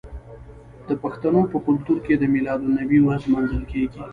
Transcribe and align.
د 0.87 0.89
پښتنو 1.03 1.41
په 1.51 1.57
کلتور 1.65 1.97
کې 2.05 2.13
د 2.17 2.23
میلاد 2.33 2.59
النبي 2.67 2.99
ورځ 3.03 3.21
لمانځل 3.27 3.63
کیږي. 3.71 4.01